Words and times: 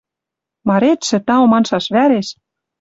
Маретшӹ 0.67 1.17
тау 1.27 1.43
маншаш 1.51 1.85
вӓреш 1.93 2.27